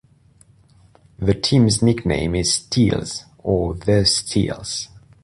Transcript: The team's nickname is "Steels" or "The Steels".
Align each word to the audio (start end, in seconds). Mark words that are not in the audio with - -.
The 1.19 1.35
team's 1.35 1.83
nickname 1.83 2.33
is 2.33 2.51
"Steels" 2.55 3.25
or 3.37 3.75
"The 3.75 4.03
Steels". 4.03 4.87